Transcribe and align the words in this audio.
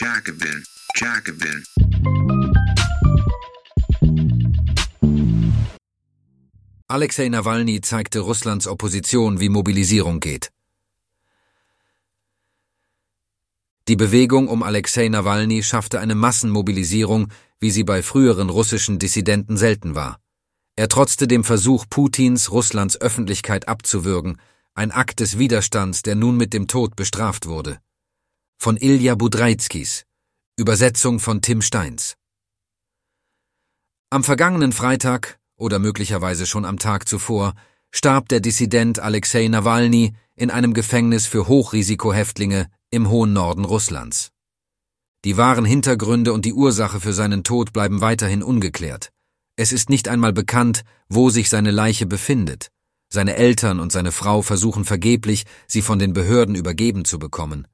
Jacobin, 0.00 0.64
Jacobin. 0.94 1.64
Alexei 6.86 7.28
Nawalny 7.28 7.80
zeigte 7.80 8.20
Russlands 8.20 8.68
Opposition, 8.68 9.40
wie 9.40 9.48
Mobilisierung 9.48 10.20
geht. 10.20 10.52
Die 13.88 13.96
Bewegung 13.96 14.46
um 14.46 14.62
Alexei 14.62 15.08
Nawalny 15.08 15.64
schaffte 15.64 15.98
eine 15.98 16.14
Massenmobilisierung, 16.14 17.32
wie 17.58 17.72
sie 17.72 17.82
bei 17.82 18.04
früheren 18.04 18.50
russischen 18.50 19.00
Dissidenten 19.00 19.56
selten 19.56 19.96
war. 19.96 20.20
Er 20.76 20.88
trotzte 20.88 21.26
dem 21.26 21.42
Versuch 21.42 21.86
Putins, 21.90 22.52
Russlands 22.52 23.00
Öffentlichkeit 23.00 23.66
abzuwürgen, 23.66 24.40
ein 24.74 24.92
Akt 24.92 25.18
des 25.18 25.38
Widerstands, 25.38 26.02
der 26.02 26.14
nun 26.14 26.36
mit 26.36 26.52
dem 26.54 26.68
Tod 26.68 26.94
bestraft 26.94 27.46
wurde. 27.46 27.80
Von 28.60 28.76
Ilja 28.76 29.14
Budreitskis, 29.14 30.02
Übersetzung 30.56 31.20
von 31.20 31.40
Tim 31.42 31.62
Steins. 31.62 32.16
Am 34.10 34.24
vergangenen 34.24 34.72
Freitag, 34.72 35.38
oder 35.56 35.78
möglicherweise 35.78 36.44
schon 36.44 36.64
am 36.64 36.76
Tag 36.76 37.08
zuvor, 37.08 37.54
starb 37.92 38.28
der 38.28 38.40
Dissident 38.40 38.98
Alexei 38.98 39.46
Nawalny 39.46 40.12
in 40.34 40.50
einem 40.50 40.74
Gefängnis 40.74 41.24
für 41.24 41.46
Hochrisikohäftlinge 41.46 42.68
im 42.90 43.08
hohen 43.08 43.32
Norden 43.32 43.64
Russlands. 43.64 44.32
Die 45.24 45.36
wahren 45.36 45.64
Hintergründe 45.64 46.32
und 46.32 46.44
die 46.44 46.52
Ursache 46.52 46.98
für 46.98 47.12
seinen 47.12 47.44
Tod 47.44 47.72
bleiben 47.72 48.00
weiterhin 48.00 48.42
ungeklärt. 48.42 49.12
Es 49.54 49.70
ist 49.70 49.88
nicht 49.88 50.08
einmal 50.08 50.32
bekannt, 50.32 50.82
wo 51.08 51.30
sich 51.30 51.48
seine 51.48 51.70
Leiche 51.70 52.06
befindet. 52.06 52.72
Seine 53.08 53.36
Eltern 53.36 53.78
und 53.78 53.92
seine 53.92 54.10
Frau 54.10 54.42
versuchen 54.42 54.84
vergeblich, 54.84 55.44
sie 55.68 55.80
von 55.80 56.00
den 56.00 56.12
Behörden 56.12 56.56
übergeben 56.56 57.04
zu 57.04 57.20
bekommen. 57.20 57.68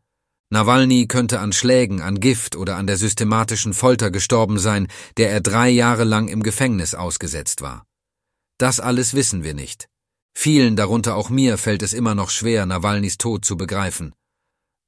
Nawalny 0.55 1.09
könnte 1.09 1.41
an 1.41 1.53
Schlägen, 1.53 2.01
an 2.01 2.21
Gift 2.21 2.55
oder 2.55 2.77
an 2.77 2.87
der 2.87 2.97
systematischen 2.97 3.75
Folter 3.75 4.13
gestorben 4.13 4.61
sein, 4.61 4.87
der 5.17 5.33
er 5.33 5.41
drei 5.41 5.69
Jahre 5.69 6.05
lang 6.05 6.29
im 6.29 6.45
Gefängnis 6.45 6.95
ausgesetzt 6.95 7.61
war. 7.61 7.87
Das 8.57 8.79
alles 8.79 9.15
wissen 9.15 9.43
wir 9.43 9.53
nicht. 9.53 9.89
Vielen, 10.33 10.77
darunter 10.77 11.17
auch 11.17 11.29
mir, 11.29 11.59
fällt 11.59 11.83
es 11.83 11.93
immer 11.93 12.15
noch 12.15 12.31
schwer, 12.31 12.67
Nawalnys 12.67 13.19
Tod 13.19 13.45
zu 13.45 13.57
begreifen. 13.57 14.15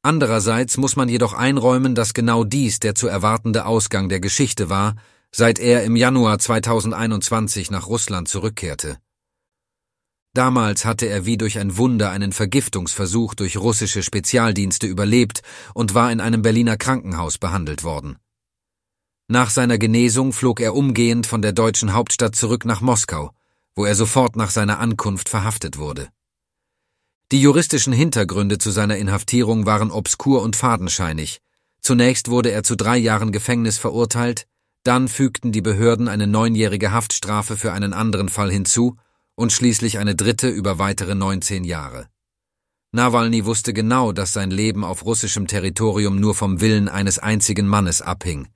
Andererseits 0.02 0.76
muss 0.76 0.94
man 0.94 1.08
jedoch 1.08 1.32
einräumen, 1.32 1.96
dass 1.96 2.14
genau 2.14 2.44
dies 2.44 2.78
der 2.78 2.94
zu 2.94 3.08
erwartende 3.08 3.66
Ausgang 3.66 4.08
der 4.08 4.20
Geschichte 4.20 4.70
war, 4.70 4.94
seit 5.32 5.58
er 5.58 5.82
im 5.82 5.96
Januar 5.96 6.38
2021 6.38 7.72
nach 7.72 7.88
Russland 7.88 8.28
zurückkehrte. 8.28 8.98
Damals 10.36 10.84
hatte 10.84 11.06
er 11.06 11.24
wie 11.24 11.38
durch 11.38 11.58
ein 11.58 11.78
Wunder 11.78 12.10
einen 12.10 12.30
Vergiftungsversuch 12.30 13.34
durch 13.34 13.56
russische 13.56 14.02
Spezialdienste 14.02 14.86
überlebt 14.86 15.40
und 15.72 15.94
war 15.94 16.12
in 16.12 16.20
einem 16.20 16.42
Berliner 16.42 16.76
Krankenhaus 16.76 17.38
behandelt 17.38 17.84
worden. 17.84 18.18
Nach 19.28 19.48
seiner 19.48 19.78
Genesung 19.78 20.34
flog 20.34 20.60
er 20.60 20.74
umgehend 20.74 21.26
von 21.26 21.40
der 21.40 21.54
deutschen 21.54 21.94
Hauptstadt 21.94 22.36
zurück 22.36 22.66
nach 22.66 22.82
Moskau, 22.82 23.30
wo 23.74 23.86
er 23.86 23.94
sofort 23.94 24.36
nach 24.36 24.50
seiner 24.50 24.78
Ankunft 24.78 25.30
verhaftet 25.30 25.78
wurde. 25.78 26.08
Die 27.32 27.40
juristischen 27.40 27.94
Hintergründe 27.94 28.58
zu 28.58 28.70
seiner 28.70 28.98
Inhaftierung 28.98 29.64
waren 29.64 29.90
obskur 29.90 30.42
und 30.42 30.54
fadenscheinig. 30.54 31.40
Zunächst 31.80 32.28
wurde 32.28 32.50
er 32.50 32.62
zu 32.62 32.76
drei 32.76 32.98
Jahren 32.98 33.32
Gefängnis 33.32 33.78
verurteilt, 33.78 34.46
dann 34.82 35.08
fügten 35.08 35.50
die 35.50 35.62
Behörden 35.62 36.08
eine 36.08 36.26
neunjährige 36.26 36.92
Haftstrafe 36.92 37.56
für 37.56 37.72
einen 37.72 37.94
anderen 37.94 38.28
Fall 38.28 38.52
hinzu 38.52 38.98
und 39.36 39.52
schließlich 39.52 39.98
eine 39.98 40.16
dritte 40.16 40.48
über 40.48 40.80
weitere 40.80 41.14
19 41.14 41.62
Jahre. 41.62 42.08
Nawalny 42.90 43.44
wusste 43.44 43.72
genau, 43.72 44.10
dass 44.10 44.32
sein 44.32 44.50
Leben 44.50 44.82
auf 44.82 45.04
russischem 45.04 45.46
Territorium 45.46 46.18
nur 46.18 46.34
vom 46.34 46.60
Willen 46.60 46.88
eines 46.88 47.20
einzigen 47.20 47.68
Mannes 47.68 48.02
abhing. 48.02 48.48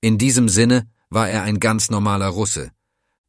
In 0.00 0.18
diesem 0.18 0.48
Sinne 0.48 0.88
war 1.10 1.28
er 1.28 1.42
ein 1.42 1.58
ganz 1.58 1.90
normaler 1.90 2.28
Russe. 2.28 2.70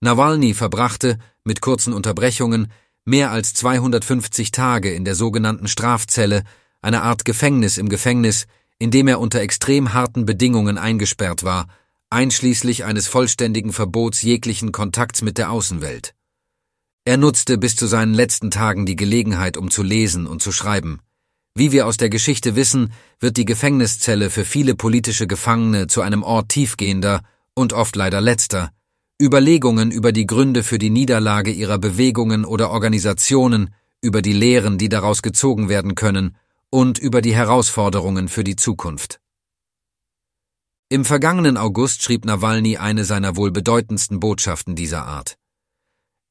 Nawalny 0.02 0.54
verbrachte, 0.54 1.18
mit 1.44 1.62
kurzen 1.62 1.94
Unterbrechungen, 1.94 2.72
mehr 3.06 3.32
als 3.32 3.56
250 3.56 4.52
Tage 4.52 4.94
in 4.94 5.06
der 5.06 5.16
sogenannten 5.16 5.68
Strafzelle, 5.68 6.44
eine 6.82 7.02
Art 7.02 7.26
Gefängnis 7.26 7.80
im 7.80 7.90
Gefängnis, 7.90 8.46
in 8.78 8.92
dem 8.92 9.08
er 9.08 9.20
unter 9.20 9.42
extrem 9.42 9.94
harten 9.94 10.26
Bedingungen 10.26 10.78
eingesperrt 10.78 11.44
war 11.44 11.68
einschließlich 12.10 12.86
eines 12.86 13.08
vollständigen 13.08 13.74
Verbots 13.74 14.22
jeglichen 14.22 14.72
Kontakts 14.72 15.22
mit 15.22 15.38
der 15.38 15.52
Außenwelt. 15.52 16.14
Er 17.08 17.16
nutzte 17.16 17.58
bis 17.58 17.78
zu 17.78 17.88
seinen 17.88 18.14
letzten 18.14 18.52
Tagen 18.52 18.86
die 18.86 18.98
Gelegenheit, 18.98 19.56
um 19.56 19.72
zu 19.72 19.82
lesen 19.82 20.28
und 20.28 20.42
zu 20.42 20.52
schreiben. 20.52 21.00
Wie 21.56 21.72
wir 21.72 21.88
aus 21.88 21.96
der 21.96 22.10
Geschichte 22.10 22.58
wissen, 22.58 22.92
wird 23.22 23.38
die 23.38 23.46
Gefängniszelle 23.46 24.30
für 24.30 24.44
viele 24.44 24.76
politische 24.76 25.26
Gefangene 25.26 25.88
zu 25.88 26.02
einem 26.02 26.22
Ort 26.22 26.50
tiefgehender 26.50 27.22
und 27.54 27.72
oft 27.72 27.96
leider 27.96 28.20
letzter, 28.20 28.72
Überlegungen 29.22 29.90
über 29.90 30.12
die 30.12 30.26
Gründe 30.26 30.64
für 30.64 30.80
die 30.80 30.90
Niederlage 30.90 31.50
ihrer 31.50 31.78
Bewegungen 31.78 32.44
oder 32.44 32.72
Organisationen, 32.72 33.74
über 34.02 34.22
die 34.22 34.34
Lehren, 34.34 34.78
die 34.78 34.90
daraus 34.90 35.22
gezogen 35.22 35.70
werden 35.70 35.96
können, 35.96 36.36
und 36.72 37.00
über 37.00 37.22
die 37.22 37.34
Herausforderungen 37.34 38.28
für 38.28 38.44
die 38.44 38.58
Zukunft. 38.58 39.22
Im 40.90 41.06
vergangenen 41.06 41.56
August 41.56 42.04
schrieb 42.04 42.26
Nawalny 42.26 42.76
eine 42.76 43.06
seiner 43.06 43.38
wohl 43.38 43.52
bedeutendsten 43.52 44.20
Botschaften 44.20 44.76
dieser 44.76 45.06
Art. 45.06 45.38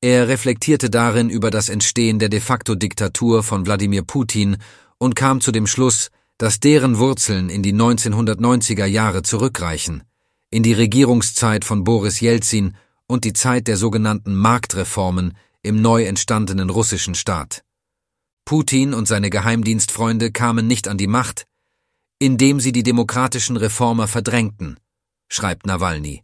Er 0.07 0.29
reflektierte 0.29 0.89
darin 0.89 1.29
über 1.29 1.51
das 1.51 1.69
Entstehen 1.69 2.21
der 2.21 2.29
de 2.29 2.39
facto 2.39 2.77
Diktatur 2.77 3.43
von 3.43 3.67
Wladimir 3.67 4.05
Putin 4.05 4.57
und 4.99 5.17
kam 5.17 5.41
zu 5.41 5.51
dem 5.51 5.67
Schluss, 5.67 6.11
dass 6.39 6.61
deren 6.61 6.99
Wurzeln 6.99 7.49
in 7.49 7.65
die 7.65 7.75
1990er 7.75 8.85
Jahre 8.85 9.23
zurückreichen, 9.23 10.05
in 10.49 10.63
die 10.63 10.75
Regierungszeit 10.75 11.65
von 11.65 11.83
Boris 11.83 12.21
Jelzin 12.21 12.77
und 13.09 13.25
die 13.25 13.33
Zeit 13.33 13.67
der 13.67 13.77
sogenannten 13.77 14.37
Marktreformen 14.37 15.37
im 15.63 15.83
neu 15.83 16.05
entstandenen 16.05 16.71
russischen 16.71 17.17
Staat. 17.17 17.65
Putin 18.45 18.95
und 18.95 19.09
seine 19.09 19.29
Geheimdienstfreunde 19.29 20.31
kamen 20.31 20.69
nicht 20.69 20.87
an 20.87 20.99
die 20.99 21.09
Macht, 21.09 21.49
indem 22.21 22.61
sie 22.61 22.71
die 22.71 22.85
demokratischen 22.85 23.57
Reformer 23.57 24.07
verdrängten, 24.07 24.79
schreibt 25.29 25.67
Nawalny. 25.67 26.23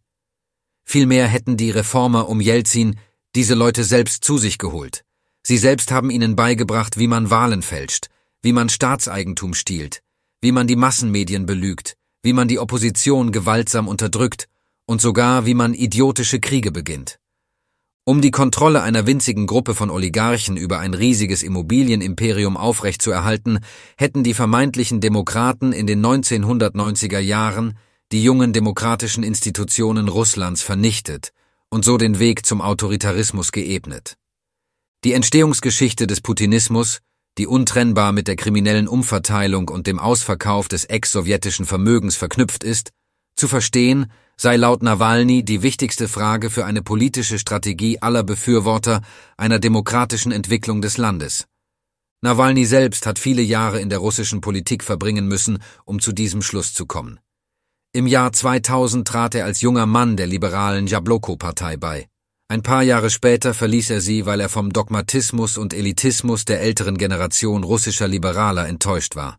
Vielmehr 0.84 1.26
hätten 1.26 1.56
die 1.56 1.72
Reformer 1.72 2.28
um 2.28 2.40
Jelzin 2.40 3.00
diese 3.34 3.54
Leute 3.54 3.84
selbst 3.84 4.24
zu 4.24 4.36
sich 4.36 4.58
geholt. 4.58 5.04
Sie 5.42 5.58
selbst 5.58 5.90
haben 5.90 6.10
ihnen 6.10 6.36
beigebracht, 6.36 6.98
wie 6.98 7.08
man 7.08 7.30
Wahlen 7.30 7.62
fälscht, 7.62 8.08
wie 8.42 8.52
man 8.52 8.68
Staatseigentum 8.68 9.54
stiehlt, 9.54 10.02
wie 10.40 10.52
man 10.52 10.66
die 10.66 10.76
Massenmedien 10.76 11.46
belügt, 11.46 11.96
wie 12.22 12.32
man 12.32 12.46
die 12.46 12.58
Opposition 12.58 13.32
gewaltsam 13.32 13.88
unterdrückt 13.88 14.48
und 14.86 15.00
sogar 15.00 15.46
wie 15.46 15.54
man 15.54 15.74
idiotische 15.74 16.40
Kriege 16.40 16.70
beginnt. 16.70 17.18
Um 18.04 18.20
die 18.20 18.32
Kontrolle 18.32 18.82
einer 18.82 19.06
winzigen 19.06 19.46
Gruppe 19.46 19.74
von 19.74 19.88
Oligarchen 19.88 20.56
über 20.56 20.80
ein 20.80 20.92
riesiges 20.92 21.42
Immobilienimperium 21.42 22.56
aufrechtzuerhalten, 22.56 23.60
hätten 23.96 24.24
die 24.24 24.34
vermeintlichen 24.34 25.00
Demokraten 25.00 25.72
in 25.72 25.86
den 25.86 26.04
1990er 26.04 27.20
Jahren 27.20 27.78
die 28.10 28.22
jungen 28.22 28.52
demokratischen 28.52 29.22
Institutionen 29.22 30.08
Russlands 30.08 30.62
vernichtet 30.62 31.32
und 31.72 31.86
so 31.86 31.96
den 31.96 32.18
Weg 32.18 32.44
zum 32.44 32.60
Autoritarismus 32.60 33.50
geebnet. 33.50 34.18
Die 35.04 35.14
Entstehungsgeschichte 35.14 36.06
des 36.06 36.20
Putinismus, 36.20 36.98
die 37.38 37.46
untrennbar 37.46 38.12
mit 38.12 38.28
der 38.28 38.36
kriminellen 38.36 38.86
Umverteilung 38.86 39.70
und 39.70 39.86
dem 39.86 39.98
Ausverkauf 39.98 40.68
des 40.68 40.84
ex-sowjetischen 40.84 41.64
Vermögens 41.64 42.14
verknüpft 42.14 42.62
ist, 42.62 42.90
zu 43.36 43.48
verstehen, 43.48 44.12
sei 44.36 44.56
laut 44.56 44.82
Nawalny 44.82 45.44
die 45.44 45.62
wichtigste 45.62 46.08
Frage 46.08 46.50
für 46.50 46.66
eine 46.66 46.82
politische 46.82 47.38
Strategie 47.38 47.98
aller 48.02 48.22
Befürworter 48.22 49.00
einer 49.38 49.58
demokratischen 49.58 50.30
Entwicklung 50.30 50.82
des 50.82 50.98
Landes. 50.98 51.46
Nawalny 52.20 52.66
selbst 52.66 53.06
hat 53.06 53.18
viele 53.18 53.42
Jahre 53.42 53.80
in 53.80 53.88
der 53.88 53.98
russischen 53.98 54.42
Politik 54.42 54.84
verbringen 54.84 55.26
müssen, 55.26 55.58
um 55.86 56.00
zu 56.00 56.12
diesem 56.12 56.42
Schluss 56.42 56.74
zu 56.74 56.84
kommen. 56.84 57.18
Im 57.94 58.06
Jahr 58.06 58.32
2000 58.32 59.06
trat 59.06 59.34
er 59.34 59.44
als 59.44 59.60
junger 59.60 59.84
Mann 59.84 60.16
der 60.16 60.26
liberalen 60.26 60.86
Jabloko-Partei 60.86 61.76
bei. 61.76 62.08
Ein 62.48 62.62
paar 62.62 62.82
Jahre 62.82 63.10
später 63.10 63.52
verließ 63.52 63.90
er 63.90 64.00
sie, 64.00 64.24
weil 64.24 64.40
er 64.40 64.48
vom 64.48 64.72
Dogmatismus 64.72 65.58
und 65.58 65.74
Elitismus 65.74 66.46
der 66.46 66.62
älteren 66.62 66.96
Generation 66.96 67.64
russischer 67.64 68.08
Liberaler 68.08 68.66
enttäuscht 68.66 69.14
war. 69.14 69.38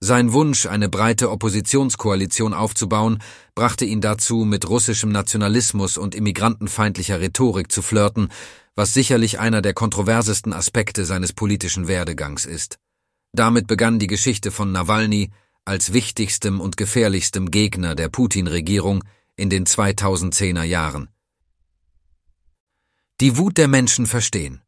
Sein 0.00 0.32
Wunsch, 0.32 0.66
eine 0.66 0.88
breite 0.88 1.30
Oppositionskoalition 1.30 2.52
aufzubauen, 2.52 3.22
brachte 3.54 3.84
ihn 3.84 4.00
dazu, 4.00 4.38
mit 4.38 4.68
russischem 4.68 5.12
Nationalismus 5.12 5.96
und 5.96 6.16
immigrantenfeindlicher 6.16 7.20
Rhetorik 7.20 7.70
zu 7.70 7.80
flirten, 7.80 8.28
was 8.74 8.92
sicherlich 8.92 9.38
einer 9.38 9.62
der 9.62 9.72
kontroversesten 9.72 10.52
Aspekte 10.52 11.04
seines 11.04 11.32
politischen 11.32 11.86
Werdegangs 11.86 12.44
ist. 12.44 12.80
Damit 13.32 13.68
begann 13.68 14.00
die 14.00 14.08
Geschichte 14.08 14.50
von 14.50 14.72
Nawalny 14.72 15.30
als 15.64 15.92
wichtigstem 15.92 16.60
und 16.60 16.76
gefährlichstem 16.76 17.50
Gegner 17.50 17.94
der 17.94 18.08
Putin-Regierung 18.08 19.04
in 19.36 19.50
den 19.50 19.66
2010er 19.66 20.62
Jahren. 20.62 21.08
Die 23.20 23.36
Wut 23.36 23.58
der 23.58 23.68
Menschen 23.68 24.06
verstehen. 24.06 24.60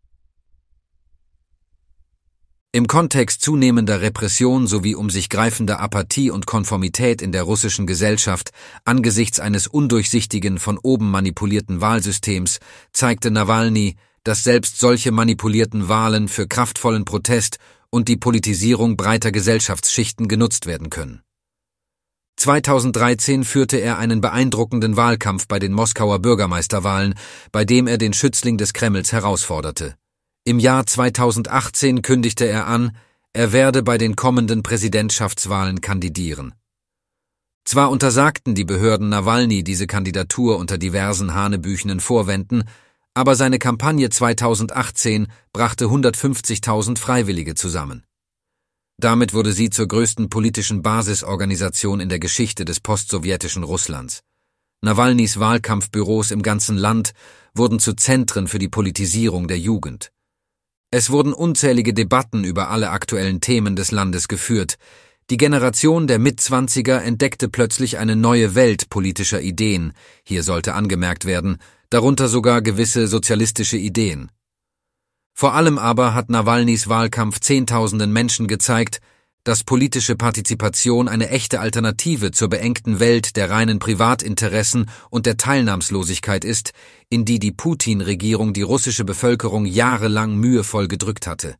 Im 2.72 2.86
Kontext 2.86 3.40
zunehmender 3.40 4.02
Repression 4.02 4.66
sowie 4.66 4.94
um 4.94 5.08
sich 5.08 5.30
greifender 5.30 5.80
Apathie 5.80 6.30
und 6.30 6.46
Konformität 6.46 7.22
in 7.22 7.32
der 7.32 7.42
russischen 7.42 7.86
Gesellschaft 7.86 8.50
angesichts 8.84 9.40
eines 9.40 9.66
undurchsichtigen, 9.66 10.58
von 10.58 10.76
oben 10.78 11.10
manipulierten 11.10 11.80
Wahlsystems 11.80 12.58
zeigte 12.92 13.30
Nawalny, 13.30 13.96
dass 14.24 14.44
selbst 14.44 14.78
solche 14.78 15.10
manipulierten 15.10 15.88
Wahlen 15.88 16.28
für 16.28 16.46
kraftvollen 16.46 17.04
Protest 17.04 17.58
und 17.90 18.08
die 18.08 18.16
Politisierung 18.16 18.96
breiter 18.96 19.32
Gesellschaftsschichten 19.32 20.28
genutzt 20.28 20.66
werden 20.66 20.90
können. 20.90 21.22
2013 22.38 23.44
führte 23.44 23.78
er 23.78 23.98
einen 23.98 24.20
beeindruckenden 24.20 24.96
Wahlkampf 24.96 25.48
bei 25.48 25.58
den 25.58 25.72
Moskauer 25.72 26.18
Bürgermeisterwahlen, 26.18 27.14
bei 27.50 27.64
dem 27.64 27.86
er 27.86 27.96
den 27.96 28.12
Schützling 28.12 28.58
des 28.58 28.74
Kremls 28.74 29.12
herausforderte. 29.12 29.96
Im 30.44 30.58
Jahr 30.58 30.86
2018 30.86 32.02
kündigte 32.02 32.46
er 32.46 32.66
an, 32.66 32.96
er 33.32 33.52
werde 33.52 33.82
bei 33.82 33.98
den 33.98 34.16
kommenden 34.16 34.62
Präsidentschaftswahlen 34.62 35.80
kandidieren. 35.80 36.54
Zwar 37.64 37.90
untersagten 37.90 38.54
die 38.54 38.64
Behörden 38.64 39.08
Nawalny 39.08 39.64
diese 39.64 39.86
Kandidatur 39.86 40.56
unter 40.56 40.78
diversen 40.78 41.34
hanebüchenen 41.34 42.00
Vorwänden, 42.00 42.64
aber 43.16 43.34
seine 43.34 43.58
Kampagne 43.58 44.10
2018 44.10 45.28
brachte 45.54 45.86
150.000 45.86 46.98
Freiwillige 46.98 47.54
zusammen. 47.54 48.04
Damit 48.98 49.32
wurde 49.32 49.54
sie 49.54 49.70
zur 49.70 49.88
größten 49.88 50.28
politischen 50.28 50.82
Basisorganisation 50.82 52.00
in 52.00 52.10
der 52.10 52.18
Geschichte 52.18 52.66
des 52.66 52.80
postsowjetischen 52.80 53.62
Russlands. 53.62 54.20
Nawalnys 54.82 55.40
Wahlkampfbüros 55.40 56.30
im 56.30 56.42
ganzen 56.42 56.76
Land 56.76 57.12
wurden 57.54 57.78
zu 57.78 57.94
Zentren 57.94 58.48
für 58.48 58.58
die 58.58 58.68
Politisierung 58.68 59.48
der 59.48 59.58
Jugend. 59.58 60.12
Es 60.90 61.08
wurden 61.08 61.32
unzählige 61.32 61.94
Debatten 61.94 62.44
über 62.44 62.68
alle 62.68 62.90
aktuellen 62.90 63.40
Themen 63.40 63.76
des 63.76 63.92
Landes 63.92 64.28
geführt. 64.28 64.76
Die 65.30 65.38
Generation 65.38 66.06
der 66.06 66.18
Mitzwanziger 66.18 67.02
entdeckte 67.02 67.48
plötzlich 67.48 67.96
eine 67.96 68.14
neue 68.14 68.54
Welt 68.54 68.90
politischer 68.90 69.40
Ideen. 69.40 69.94
Hier 70.22 70.42
sollte 70.42 70.74
angemerkt 70.74 71.24
werden, 71.24 71.56
darunter 71.90 72.28
sogar 72.28 72.62
gewisse 72.62 73.06
sozialistische 73.06 73.76
Ideen. 73.76 74.30
Vor 75.34 75.54
allem 75.54 75.78
aber 75.78 76.14
hat 76.14 76.30
Nawalnys 76.30 76.88
Wahlkampf 76.88 77.40
Zehntausenden 77.40 78.12
Menschen 78.12 78.46
gezeigt, 78.46 79.00
dass 79.46 79.62
politische 79.62 80.16
Partizipation 80.16 81.06
eine 81.06 81.28
echte 81.28 81.60
Alternative 81.60 82.32
zur 82.32 82.48
beengten 82.48 82.98
Welt 82.98 83.36
der 83.36 83.48
reinen 83.48 83.78
Privatinteressen 83.78 84.90
und 85.08 85.24
der 85.24 85.36
Teilnahmslosigkeit 85.36 86.44
ist, 86.44 86.72
in 87.10 87.24
die 87.24 87.38
die 87.38 87.52
Putin-Regierung 87.52 88.54
die 88.54 88.62
russische 88.62 89.04
Bevölkerung 89.04 89.64
jahrelang 89.64 90.36
mühevoll 90.36 90.88
gedrückt 90.88 91.28
hatte. 91.28 91.54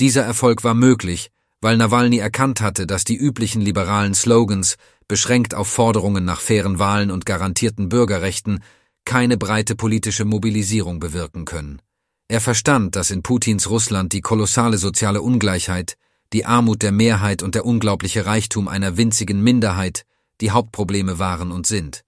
Dieser 0.00 0.22
Erfolg 0.22 0.64
war 0.64 0.72
möglich, 0.72 1.30
weil 1.60 1.76
Nawalny 1.76 2.18
erkannt 2.18 2.62
hatte, 2.62 2.86
dass 2.86 3.04
die 3.04 3.16
üblichen 3.16 3.60
liberalen 3.60 4.14
Slogans, 4.14 4.76
beschränkt 5.08 5.54
auf 5.54 5.68
Forderungen 5.68 6.24
nach 6.24 6.40
fairen 6.40 6.78
Wahlen 6.78 7.10
und 7.10 7.26
garantierten 7.26 7.88
Bürgerrechten, 7.88 8.62
keine 9.06 9.38
breite 9.38 9.74
politische 9.74 10.26
Mobilisierung 10.26 11.00
bewirken 11.00 11.46
können. 11.46 11.80
Er 12.28 12.42
verstand, 12.42 12.96
dass 12.96 13.10
in 13.10 13.22
Putins 13.22 13.70
Russland 13.70 14.12
die 14.12 14.20
kolossale 14.20 14.76
soziale 14.76 15.22
Ungleichheit, 15.22 15.96
die 16.34 16.44
Armut 16.44 16.82
der 16.82 16.92
Mehrheit 16.92 17.42
und 17.42 17.54
der 17.54 17.64
unglaubliche 17.64 18.26
Reichtum 18.26 18.68
einer 18.68 18.98
winzigen 18.98 19.42
Minderheit 19.42 20.04
die 20.42 20.50
Hauptprobleme 20.50 21.18
waren 21.18 21.50
und 21.52 21.66
sind. 21.66 22.04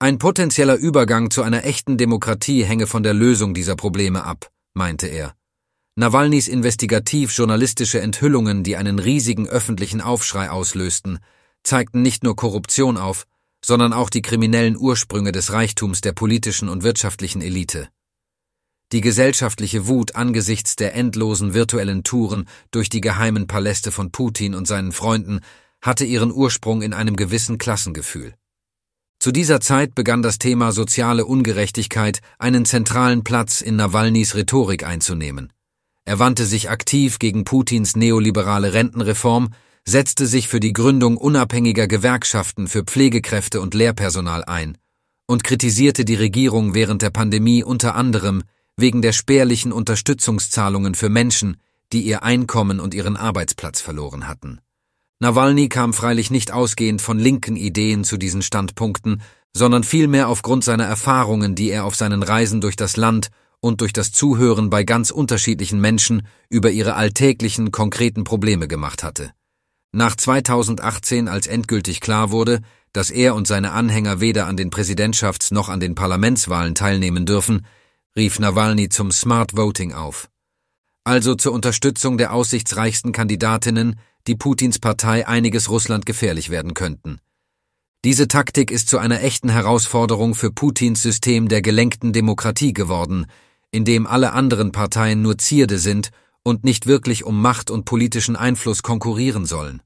Ein 0.00 0.18
potenzieller 0.18 0.76
Übergang 0.76 1.30
zu 1.30 1.42
einer 1.42 1.64
echten 1.64 1.98
Demokratie 1.98 2.64
hänge 2.64 2.86
von 2.86 3.02
der 3.02 3.14
Lösung 3.14 3.54
dieser 3.54 3.76
Probleme 3.76 4.24
ab, 4.24 4.50
meinte 4.72 5.06
er. 5.06 5.34
Nawalnys 5.94 6.48
investigativ-journalistische 6.48 8.00
Enthüllungen, 8.00 8.64
die 8.64 8.76
einen 8.76 8.98
riesigen 8.98 9.46
öffentlichen 9.46 10.00
Aufschrei 10.00 10.48
auslösten, 10.50 11.18
zeigten 11.62 12.00
nicht 12.00 12.24
nur 12.24 12.34
Korruption 12.34 12.96
auf, 12.96 13.26
sondern 13.64 13.92
auch 13.92 14.10
die 14.10 14.22
kriminellen 14.22 14.76
Ursprünge 14.76 15.32
des 15.32 15.52
Reichtums 15.52 16.00
der 16.00 16.12
politischen 16.12 16.68
und 16.68 16.82
wirtschaftlichen 16.82 17.42
Elite. 17.42 17.88
Die 18.92 19.00
gesellschaftliche 19.00 19.86
Wut 19.86 20.16
angesichts 20.16 20.74
der 20.74 20.94
endlosen 20.94 21.54
virtuellen 21.54 22.02
Touren 22.02 22.48
durch 22.72 22.88
die 22.88 23.00
geheimen 23.00 23.46
Paläste 23.46 23.92
von 23.92 24.10
Putin 24.10 24.54
und 24.54 24.66
seinen 24.66 24.92
Freunden 24.92 25.40
hatte 25.80 26.04
ihren 26.04 26.32
Ursprung 26.32 26.82
in 26.82 26.92
einem 26.92 27.16
gewissen 27.16 27.56
Klassengefühl. 27.58 28.34
Zu 29.20 29.32
dieser 29.32 29.60
Zeit 29.60 29.94
begann 29.94 30.22
das 30.22 30.38
Thema 30.38 30.72
soziale 30.72 31.26
Ungerechtigkeit 31.26 32.20
einen 32.38 32.64
zentralen 32.64 33.22
Platz 33.22 33.60
in 33.60 33.76
Nawalnys 33.76 34.34
Rhetorik 34.34 34.82
einzunehmen. 34.84 35.52
Er 36.06 36.18
wandte 36.18 36.46
sich 36.46 36.70
aktiv 36.70 37.18
gegen 37.18 37.44
Putins 37.44 37.96
neoliberale 37.96 38.72
Rentenreform, 38.72 39.50
setzte 39.86 40.26
sich 40.26 40.48
für 40.48 40.60
die 40.60 40.72
Gründung 40.72 41.16
unabhängiger 41.16 41.88
Gewerkschaften 41.88 42.68
für 42.68 42.84
Pflegekräfte 42.84 43.60
und 43.60 43.74
Lehrpersonal 43.74 44.44
ein 44.44 44.78
und 45.26 45.44
kritisierte 45.44 46.04
die 46.04 46.16
Regierung 46.16 46.74
während 46.74 47.02
der 47.02 47.10
Pandemie 47.10 47.62
unter 47.62 47.94
anderem 47.94 48.42
wegen 48.76 49.02
der 49.02 49.12
spärlichen 49.12 49.72
Unterstützungszahlungen 49.72 50.94
für 50.94 51.08
Menschen, 51.08 51.58
die 51.92 52.02
ihr 52.02 52.22
Einkommen 52.22 52.80
und 52.80 52.94
ihren 52.94 53.16
Arbeitsplatz 53.16 53.80
verloren 53.80 54.26
hatten. 54.26 54.60
Nawalny 55.20 55.68
kam 55.68 55.92
freilich 55.92 56.30
nicht 56.30 56.50
ausgehend 56.50 57.02
von 57.02 57.18
linken 57.18 57.56
Ideen 57.56 58.04
zu 58.04 58.16
diesen 58.16 58.42
Standpunkten, 58.42 59.22
sondern 59.52 59.84
vielmehr 59.84 60.28
aufgrund 60.28 60.64
seiner 60.64 60.84
Erfahrungen, 60.84 61.54
die 61.54 61.70
er 61.70 61.84
auf 61.84 61.94
seinen 61.94 62.22
Reisen 62.22 62.60
durch 62.60 62.76
das 62.76 62.96
Land 62.96 63.28
und 63.60 63.82
durch 63.82 63.92
das 63.92 64.12
Zuhören 64.12 64.70
bei 64.70 64.84
ganz 64.84 65.10
unterschiedlichen 65.10 65.80
Menschen 65.80 66.26
über 66.48 66.70
ihre 66.70 66.94
alltäglichen, 66.94 67.70
konkreten 67.70 68.24
Probleme 68.24 68.66
gemacht 68.66 69.02
hatte. 69.02 69.32
Nach 69.92 70.14
2018, 70.14 71.26
als 71.26 71.48
endgültig 71.48 72.00
klar 72.00 72.30
wurde, 72.30 72.60
dass 72.92 73.10
er 73.10 73.34
und 73.34 73.46
seine 73.46 73.72
Anhänger 73.72 74.20
weder 74.20 74.46
an 74.46 74.56
den 74.56 74.70
Präsidentschafts- 74.70 75.52
noch 75.52 75.68
an 75.68 75.80
den 75.80 75.94
Parlamentswahlen 75.94 76.74
teilnehmen 76.74 77.26
dürfen, 77.26 77.66
rief 78.16 78.38
Nawalny 78.38 78.88
zum 78.88 79.10
Smart 79.10 79.56
Voting 79.56 79.92
auf. 79.92 80.28
Also 81.02 81.34
zur 81.34 81.52
Unterstützung 81.52 82.18
der 82.18 82.32
aussichtsreichsten 82.32 83.12
Kandidatinnen, 83.12 83.98
die 84.26 84.36
Putins 84.36 84.78
Partei 84.78 85.26
einiges 85.26 85.70
Russland 85.70 86.06
gefährlich 86.06 86.50
werden 86.50 86.74
könnten. 86.74 87.20
Diese 88.04 88.28
Taktik 88.28 88.70
ist 88.70 88.88
zu 88.88 88.98
einer 88.98 89.22
echten 89.22 89.48
Herausforderung 89.48 90.34
für 90.34 90.52
Putins 90.52 91.02
System 91.02 91.48
der 91.48 91.62
gelenkten 91.62 92.12
Demokratie 92.12 92.72
geworden, 92.72 93.26
in 93.72 93.84
dem 93.84 94.06
alle 94.06 94.32
anderen 94.32 94.72
Parteien 94.72 95.22
nur 95.22 95.38
Zierde 95.38 95.78
sind 95.78 96.10
und 96.42 96.64
nicht 96.64 96.86
wirklich 96.86 97.24
um 97.24 97.40
Macht 97.40 97.70
und 97.70 97.84
politischen 97.84 98.36
Einfluss 98.36 98.82
konkurrieren 98.82 99.46
sollen. 99.46 99.82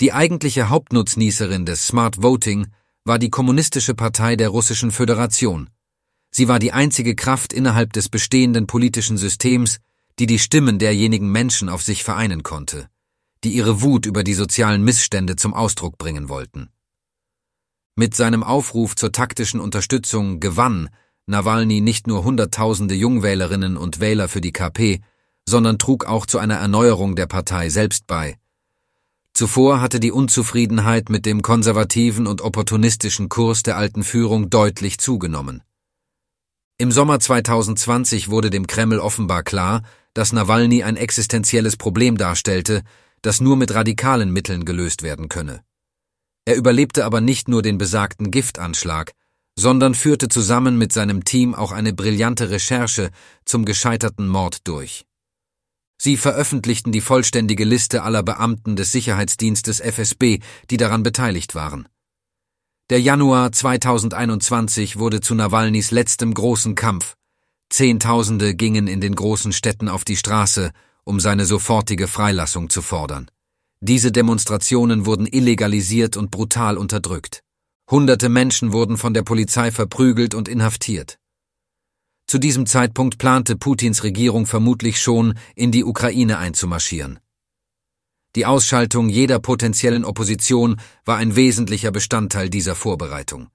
Die 0.00 0.12
eigentliche 0.12 0.68
Hauptnutznießerin 0.68 1.66
des 1.66 1.86
Smart 1.86 2.22
Voting 2.22 2.68
war 3.04 3.18
die 3.18 3.30
Kommunistische 3.30 3.94
Partei 3.94 4.36
der 4.36 4.48
Russischen 4.48 4.90
Föderation. 4.90 5.70
Sie 6.30 6.48
war 6.48 6.58
die 6.58 6.72
einzige 6.72 7.14
Kraft 7.14 7.52
innerhalb 7.52 7.92
des 7.92 8.08
bestehenden 8.08 8.66
politischen 8.66 9.18
Systems, 9.18 9.78
die 10.18 10.26
die 10.26 10.38
Stimmen 10.38 10.78
derjenigen 10.78 11.30
Menschen 11.30 11.68
auf 11.68 11.82
sich 11.82 12.04
vereinen 12.04 12.42
konnte, 12.42 12.88
die 13.42 13.52
ihre 13.52 13.82
Wut 13.82 14.06
über 14.06 14.22
die 14.22 14.34
sozialen 14.34 14.82
Missstände 14.84 15.36
zum 15.36 15.54
Ausdruck 15.54 15.98
bringen 15.98 16.28
wollten. 16.28 16.70
Mit 17.96 18.14
seinem 18.14 18.42
Aufruf 18.42 18.96
zur 18.96 19.12
taktischen 19.12 19.60
Unterstützung 19.60 20.40
gewann 20.40 20.88
Nawalny 21.26 21.80
nicht 21.80 22.06
nur 22.06 22.24
Hunderttausende 22.24 22.94
Jungwählerinnen 22.94 23.76
und 23.76 24.00
Wähler 24.00 24.28
für 24.28 24.40
die 24.40 24.52
KP, 24.52 25.00
sondern 25.50 25.78
trug 25.78 26.06
auch 26.06 26.24
zu 26.24 26.38
einer 26.38 26.54
Erneuerung 26.54 27.16
der 27.16 27.26
Partei 27.26 27.68
selbst 27.68 28.06
bei. 28.06 28.36
Zuvor 29.34 29.80
hatte 29.80 30.00
die 30.00 30.12
Unzufriedenheit 30.12 31.08
mit 31.08 31.26
dem 31.26 31.42
konservativen 31.42 32.26
und 32.26 32.40
opportunistischen 32.40 33.28
Kurs 33.28 33.62
der 33.62 33.76
alten 33.76 34.04
Führung 34.04 34.48
deutlich 34.48 34.98
zugenommen. 34.98 35.62
Im 36.78 36.92
Sommer 36.92 37.20
2020 37.20 38.30
wurde 38.30 38.50
dem 38.50 38.66
Kreml 38.66 39.00
offenbar 39.00 39.42
klar, 39.42 39.82
dass 40.14 40.32
Nawalny 40.32 40.82
ein 40.82 40.96
existenzielles 40.96 41.76
Problem 41.76 42.16
darstellte, 42.16 42.82
das 43.22 43.40
nur 43.40 43.56
mit 43.56 43.74
radikalen 43.74 44.32
Mitteln 44.32 44.64
gelöst 44.64 45.02
werden 45.02 45.28
könne. 45.28 45.62
Er 46.46 46.56
überlebte 46.56 47.04
aber 47.04 47.20
nicht 47.20 47.48
nur 47.48 47.62
den 47.62 47.76
besagten 47.76 48.30
Giftanschlag, 48.30 49.12
sondern 49.56 49.94
führte 49.94 50.28
zusammen 50.28 50.78
mit 50.78 50.92
seinem 50.92 51.24
Team 51.24 51.54
auch 51.54 51.72
eine 51.72 51.92
brillante 51.92 52.50
Recherche 52.50 53.10
zum 53.44 53.64
gescheiterten 53.64 54.26
Mord 54.26 54.66
durch. 54.66 55.04
Sie 56.02 56.16
veröffentlichten 56.16 56.92
die 56.92 57.02
vollständige 57.02 57.64
Liste 57.64 58.02
aller 58.04 58.22
Beamten 58.22 58.74
des 58.74 58.90
Sicherheitsdienstes 58.90 59.80
FSB, 59.80 60.38
die 60.70 60.78
daran 60.78 61.02
beteiligt 61.02 61.54
waren. 61.54 61.86
Der 62.88 63.02
Januar 63.02 63.52
2021 63.52 64.98
wurde 64.98 65.20
zu 65.20 65.34
Nawalnys 65.34 65.90
letztem 65.90 66.32
großen 66.32 66.74
Kampf. 66.74 67.16
Zehntausende 67.68 68.54
gingen 68.54 68.86
in 68.86 69.02
den 69.02 69.14
großen 69.14 69.52
Städten 69.52 69.90
auf 69.90 70.04
die 70.04 70.16
Straße, 70.16 70.72
um 71.04 71.20
seine 71.20 71.44
sofortige 71.44 72.08
Freilassung 72.08 72.70
zu 72.70 72.80
fordern. 72.80 73.30
Diese 73.80 74.10
Demonstrationen 74.10 75.04
wurden 75.04 75.26
illegalisiert 75.26 76.16
und 76.16 76.30
brutal 76.30 76.78
unterdrückt. 76.78 77.42
Hunderte 77.90 78.30
Menschen 78.30 78.72
wurden 78.72 78.96
von 78.96 79.12
der 79.12 79.22
Polizei 79.22 79.70
verprügelt 79.70 80.34
und 80.34 80.48
inhaftiert. 80.48 81.19
Zu 82.30 82.38
diesem 82.38 82.64
Zeitpunkt 82.64 83.18
plante 83.18 83.56
Putins 83.56 84.04
Regierung 84.04 84.46
vermutlich 84.46 85.00
schon, 85.00 85.34
in 85.56 85.72
die 85.72 85.82
Ukraine 85.82 86.38
einzumarschieren. 86.38 87.18
Die 88.36 88.46
Ausschaltung 88.46 89.08
jeder 89.08 89.40
potenziellen 89.40 90.04
Opposition 90.04 90.80
war 91.04 91.16
ein 91.16 91.34
wesentlicher 91.34 91.90
Bestandteil 91.90 92.48
dieser 92.48 92.76
Vorbereitung. 92.76 93.48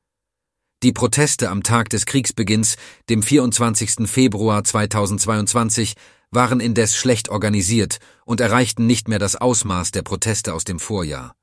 Die 0.84 0.91
Proteste 0.91 1.50
am 1.51 1.63
Tag 1.63 1.88
des 1.88 2.05
Kriegsbeginns, 2.05 2.75
dem 3.10 3.24
24. 3.24 4.10
Februar 4.10 4.65
2022, 4.65 5.94
waren 6.32 6.60
indes 6.60 6.98
schlecht 6.98 7.29
organisiert 7.29 8.00
und 8.25 8.41
erreichten 8.41 8.86
nicht 8.88 9.08
mehr 9.08 9.20
das 9.20 9.38
Ausmaß 9.38 9.91
der 9.91 10.01
Proteste 10.01 10.53
aus 10.53 10.65
dem 10.65 10.79
Vorjahr. 10.79 11.34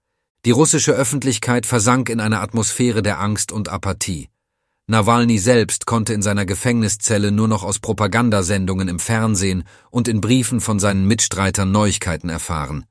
Die 0.45 0.51
russische 0.51 0.93
Öffentlichkeit 0.93 1.65
versank 1.65 2.11
in 2.11 2.21
einer 2.21 2.43
Atmosphäre 2.43 3.01
der 3.01 3.21
Angst 3.21 3.53
und 3.53 3.71
Apathie. 3.71 4.29
Nawalny 4.93 5.39
selbst 5.39 5.87
konnte 5.87 6.13
in 6.13 6.21
seiner 6.21 6.45
Gefängniszelle 6.45 7.33
nur 7.33 7.49
noch 7.49 7.63
aus 7.63 7.79
Propagandasendungen 7.79 8.89
im 8.89 8.99
Fernsehen 8.99 9.65
und 9.91 10.07
in 10.07 10.21
Briefen 10.21 10.61
von 10.61 10.79
seinen 10.79 11.07
Mitstreitern 11.07 11.73
Neuigkeiten 11.73 12.29
erfahren. 12.29 12.85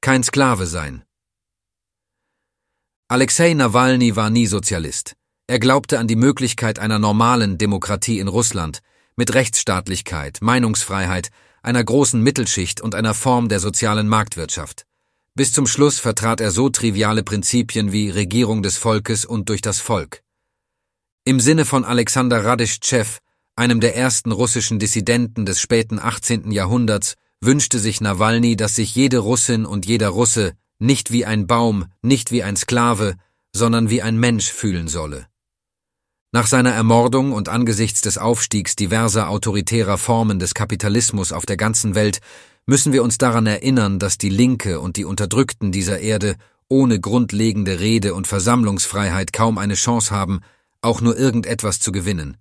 Kein 0.00 0.24
Sklave 0.24 0.66
sein. 0.66 1.04
Alexei 3.06 3.54
Nawalny 3.54 4.16
war 4.16 4.30
nie 4.30 4.46
Sozialist. 4.46 5.14
Er 5.46 5.60
glaubte 5.60 6.00
an 6.00 6.08
die 6.08 6.16
Möglichkeit 6.16 6.80
einer 6.80 6.98
normalen 6.98 7.56
Demokratie 7.56 8.18
in 8.18 8.26
Russland, 8.26 8.80
mit 9.14 9.32
Rechtsstaatlichkeit, 9.32 10.38
Meinungsfreiheit, 10.40 11.30
einer 11.62 11.84
großen 11.84 12.20
Mittelschicht 12.20 12.80
und 12.80 12.96
einer 12.96 13.14
Form 13.14 13.48
der 13.48 13.60
sozialen 13.60 14.08
Marktwirtschaft. 14.08 14.86
Bis 15.36 15.52
zum 15.52 15.66
Schluss 15.66 15.98
vertrat 15.98 16.40
er 16.40 16.52
so 16.52 16.68
triviale 16.68 17.24
Prinzipien 17.24 17.90
wie 17.90 18.08
Regierung 18.08 18.62
des 18.62 18.76
Volkes 18.76 19.24
und 19.24 19.48
durch 19.48 19.60
das 19.60 19.80
Volk. 19.80 20.22
Im 21.24 21.40
Sinne 21.40 21.64
von 21.64 21.84
Alexander 21.84 22.44
Radischtschew, 22.44 23.18
einem 23.56 23.80
der 23.80 23.96
ersten 23.96 24.30
russischen 24.30 24.78
Dissidenten 24.78 25.44
des 25.44 25.60
späten 25.60 25.98
18. 25.98 26.52
Jahrhunderts, 26.52 27.14
wünschte 27.40 27.80
sich 27.80 28.00
Nawalny, 28.00 28.54
dass 28.54 28.76
sich 28.76 28.94
jede 28.94 29.18
Russin 29.18 29.66
und 29.66 29.86
jeder 29.86 30.10
Russe 30.10 30.52
nicht 30.78 31.10
wie 31.10 31.24
ein 31.24 31.48
Baum, 31.48 31.86
nicht 32.00 32.30
wie 32.30 32.44
ein 32.44 32.56
Sklave, 32.56 33.16
sondern 33.52 33.90
wie 33.90 34.02
ein 34.02 34.16
Mensch 34.16 34.52
fühlen 34.52 34.86
solle. 34.86 35.26
Nach 36.30 36.46
seiner 36.46 36.72
Ermordung 36.72 37.32
und 37.32 37.48
angesichts 37.48 38.00
des 38.02 38.18
Aufstiegs 38.18 38.76
diverser 38.76 39.30
autoritärer 39.30 39.98
Formen 39.98 40.38
des 40.38 40.54
Kapitalismus 40.54 41.32
auf 41.32 41.44
der 41.44 41.56
ganzen 41.56 41.96
Welt 41.96 42.20
müssen 42.66 42.92
wir 42.92 43.02
uns 43.02 43.18
daran 43.18 43.46
erinnern, 43.46 43.98
dass 43.98 44.18
die 44.18 44.30
Linke 44.30 44.80
und 44.80 44.96
die 44.96 45.04
Unterdrückten 45.04 45.72
dieser 45.72 46.00
Erde 46.00 46.36
ohne 46.68 46.98
grundlegende 46.98 47.80
Rede 47.80 48.14
und 48.14 48.26
Versammlungsfreiheit 48.26 49.32
kaum 49.32 49.58
eine 49.58 49.74
Chance 49.74 50.14
haben, 50.14 50.40
auch 50.80 51.00
nur 51.00 51.16
irgendetwas 51.16 51.80
zu 51.80 51.92
gewinnen. 51.92 52.36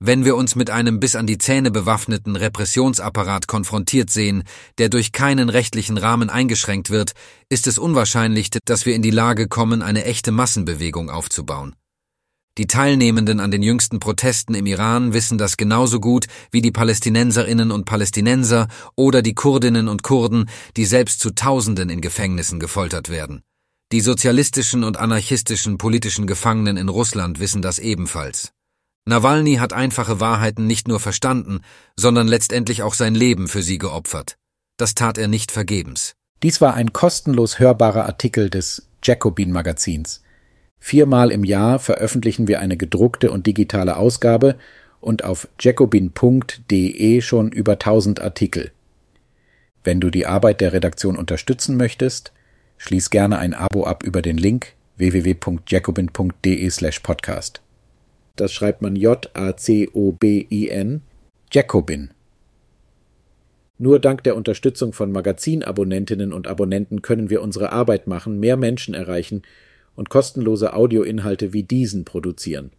Wenn 0.00 0.24
wir 0.24 0.36
uns 0.36 0.54
mit 0.54 0.70
einem 0.70 1.00
bis 1.00 1.16
an 1.16 1.26
die 1.26 1.38
Zähne 1.38 1.72
bewaffneten 1.72 2.36
Repressionsapparat 2.36 3.48
konfrontiert 3.48 4.10
sehen, 4.10 4.44
der 4.78 4.88
durch 4.88 5.10
keinen 5.10 5.48
rechtlichen 5.48 5.98
Rahmen 5.98 6.30
eingeschränkt 6.30 6.90
wird, 6.90 7.14
ist 7.48 7.66
es 7.66 7.78
unwahrscheinlich, 7.78 8.50
dass 8.64 8.86
wir 8.86 8.94
in 8.94 9.02
die 9.02 9.10
Lage 9.10 9.48
kommen, 9.48 9.82
eine 9.82 10.04
echte 10.04 10.30
Massenbewegung 10.30 11.10
aufzubauen. 11.10 11.74
Die 12.58 12.66
Teilnehmenden 12.66 13.38
an 13.38 13.52
den 13.52 13.62
jüngsten 13.62 14.00
Protesten 14.00 14.54
im 14.56 14.66
Iran 14.66 15.12
wissen 15.12 15.38
das 15.38 15.56
genauso 15.56 16.00
gut 16.00 16.26
wie 16.50 16.60
die 16.60 16.72
Palästinenserinnen 16.72 17.70
und 17.70 17.84
Palästinenser 17.84 18.66
oder 18.96 19.22
die 19.22 19.34
Kurdinnen 19.34 19.86
und 19.86 20.02
Kurden, 20.02 20.50
die 20.76 20.84
selbst 20.84 21.20
zu 21.20 21.30
Tausenden 21.30 21.88
in 21.88 22.00
Gefängnissen 22.00 22.58
gefoltert 22.58 23.10
werden. 23.10 23.42
Die 23.92 24.00
sozialistischen 24.00 24.82
und 24.82 24.98
anarchistischen 24.98 25.78
politischen 25.78 26.26
Gefangenen 26.26 26.76
in 26.76 26.88
Russland 26.88 27.38
wissen 27.38 27.62
das 27.62 27.78
ebenfalls. 27.78 28.50
Nawalny 29.06 29.56
hat 29.56 29.72
einfache 29.72 30.18
Wahrheiten 30.18 30.66
nicht 30.66 30.88
nur 30.88 30.98
verstanden, 30.98 31.60
sondern 31.96 32.26
letztendlich 32.26 32.82
auch 32.82 32.94
sein 32.94 33.14
Leben 33.14 33.46
für 33.46 33.62
sie 33.62 33.78
geopfert. 33.78 34.36
Das 34.76 34.96
tat 34.96 35.16
er 35.16 35.28
nicht 35.28 35.52
vergebens. 35.52 36.14
Dies 36.42 36.60
war 36.60 36.74
ein 36.74 36.92
kostenlos 36.92 37.60
hörbarer 37.60 38.06
Artikel 38.06 38.50
des 38.50 38.88
Jacobin 39.02 39.52
Magazins. 39.52 40.22
Viermal 40.80 41.30
im 41.30 41.44
Jahr 41.44 41.78
veröffentlichen 41.78 42.48
wir 42.48 42.60
eine 42.60 42.76
gedruckte 42.76 43.30
und 43.30 43.46
digitale 43.46 43.96
Ausgabe 43.96 44.56
und 45.00 45.24
auf 45.24 45.48
jacobin.de 45.60 47.20
schon 47.20 47.52
über 47.52 47.72
1000 47.72 48.20
Artikel. 48.20 48.70
Wenn 49.84 50.00
du 50.00 50.10
die 50.10 50.26
Arbeit 50.26 50.60
der 50.60 50.72
Redaktion 50.72 51.16
unterstützen 51.16 51.76
möchtest, 51.76 52.32
schließ 52.78 53.10
gerne 53.10 53.38
ein 53.38 53.54
Abo 53.54 53.84
ab 53.84 54.02
über 54.02 54.22
den 54.22 54.38
Link 54.38 54.72
www.jacobin.de/podcast. 54.96 57.62
Das 58.36 58.52
schreibt 58.52 58.82
man 58.82 58.96
J-A-C-O-B-I-N, 58.96 61.02
Jacobin. 61.52 62.10
Nur 63.78 64.00
dank 64.00 64.24
der 64.24 64.36
Unterstützung 64.36 64.92
von 64.92 65.12
Magazinabonnentinnen 65.12 66.32
und 66.32 66.48
Abonnenten 66.48 67.02
können 67.02 67.30
wir 67.30 67.42
unsere 67.42 67.70
Arbeit 67.72 68.08
machen, 68.08 68.40
mehr 68.40 68.56
Menschen 68.56 68.94
erreichen 68.94 69.42
und 69.98 70.08
kostenlose 70.10 70.74
Audioinhalte 70.74 71.52
wie 71.52 71.64
diesen 71.64 72.04
produzieren. 72.04 72.70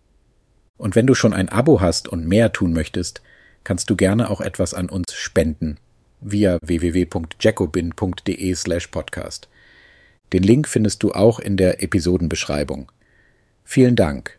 Und 0.78 0.96
wenn 0.96 1.06
du 1.06 1.14
schon 1.14 1.34
ein 1.34 1.50
Abo 1.50 1.82
hast 1.82 2.08
und 2.08 2.26
mehr 2.26 2.54
tun 2.54 2.72
möchtest, 2.72 3.22
kannst 3.66 3.90
du 3.90 3.98
gerne 3.98 4.30
auch 4.30 4.40
etwas 4.40 4.74
an 4.74 4.88
uns 4.88 5.14
spenden 5.14 5.80
via 6.22 6.58
www.jacobin.de 6.62 8.56
slash 8.56 8.88
podcast. 8.88 9.50
Den 10.32 10.44
Link 10.44 10.70
findest 10.70 11.04
du 11.04 11.12
auch 11.12 11.40
in 11.40 11.58
der 11.58 11.84
Episodenbeschreibung. 11.84 12.90
Vielen 13.66 13.98
Dank. 13.98 14.39